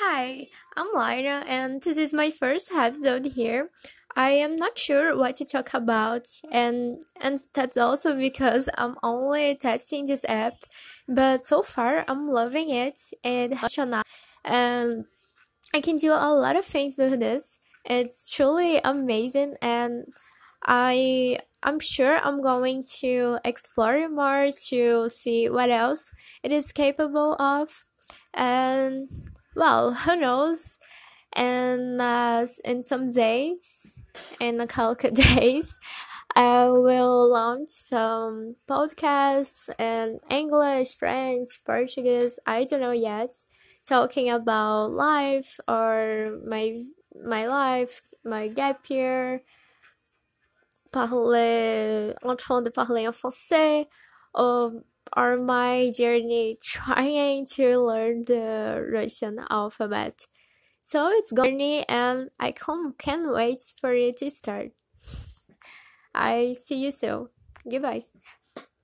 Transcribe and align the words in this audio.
Hi, 0.00 0.48
I'm 0.76 0.88
Lyra, 0.92 1.44
and 1.46 1.80
this 1.80 1.96
is 1.96 2.12
my 2.12 2.28
first 2.28 2.72
episode 2.72 3.26
here. 3.26 3.70
I 4.16 4.30
am 4.30 4.56
not 4.56 4.76
sure 4.76 5.16
what 5.16 5.36
to 5.36 5.44
talk 5.44 5.72
about, 5.72 6.26
and 6.50 7.00
and 7.20 7.38
that's 7.54 7.76
also 7.76 8.16
because 8.16 8.68
I'm 8.76 8.96
only 9.04 9.54
testing 9.54 10.06
this 10.06 10.24
app. 10.28 10.54
But 11.06 11.46
so 11.46 11.62
far, 11.62 12.04
I'm 12.08 12.26
loving 12.26 12.70
it, 12.70 12.98
and 13.22 13.54
and 14.44 15.04
I 15.72 15.80
can 15.80 15.94
do 15.94 16.10
a 16.10 16.34
lot 16.34 16.56
of 16.56 16.64
things 16.64 16.98
with 16.98 17.20
this. 17.20 17.60
It's 17.84 18.34
truly 18.34 18.80
amazing, 18.82 19.54
and 19.62 20.06
I 20.66 21.38
I'm 21.62 21.78
sure 21.78 22.18
I'm 22.18 22.42
going 22.42 22.82
to 22.98 23.38
explore 23.44 24.08
more 24.08 24.48
to 24.70 25.08
see 25.08 25.48
what 25.48 25.70
else 25.70 26.10
it 26.42 26.50
is 26.50 26.72
capable 26.72 27.36
of, 27.38 27.84
and 28.34 29.23
well, 29.54 29.94
who 29.94 30.16
knows? 30.16 30.78
And 31.34 32.00
uh, 32.00 32.46
in 32.64 32.84
some 32.84 33.10
days, 33.10 33.98
in 34.40 34.60
a 34.60 34.66
couple 34.66 35.10
days, 35.38 35.78
I 36.36 36.68
will 36.68 37.30
launch 37.30 37.70
some 37.70 38.56
podcasts 38.68 39.68
in 39.78 40.20
English, 40.30 40.96
French, 40.96 41.60
Portuguese. 41.64 42.38
I 42.46 42.64
don't 42.64 42.80
know 42.80 42.92
yet. 42.92 43.34
Talking 43.86 44.30
about 44.30 44.92
life 44.92 45.60
or 45.68 46.38
my 46.46 46.78
my 47.14 47.46
life, 47.46 48.00
my 48.24 48.48
gap 48.48 48.88
year, 48.88 49.42
parler 50.90 52.14
en 52.22 52.36
train 52.36 52.62
de 52.62 52.70
parler 52.70 53.06
en 53.06 53.12
français, 53.12 53.86
or, 54.34 54.82
or 55.16 55.36
my 55.36 55.90
journey 55.96 56.58
trying 56.62 57.46
to 57.46 57.78
learn 57.78 58.22
the 58.24 58.86
Russian 58.92 59.40
alphabet. 59.50 60.26
So 60.80 61.10
it's 61.10 61.32
journey 61.32 61.88
and 61.88 62.30
I 62.40 62.52
can't, 62.52 62.98
can't 62.98 63.32
wait 63.32 63.62
for 63.80 63.94
it 63.94 64.18
to 64.18 64.30
start. 64.30 64.72
I 66.14 66.54
see 66.54 66.84
you 66.84 66.90
soon. 66.90 67.28
Goodbye. 67.68 68.04